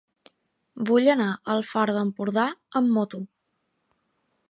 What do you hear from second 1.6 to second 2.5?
Far d'Empordà